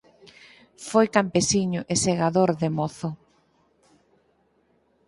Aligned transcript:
Foi 0.89 1.05
campesiño 1.15 1.81
e 1.93 1.95
segador 2.05 2.49
de 2.61 2.69
mozo. 2.77 3.09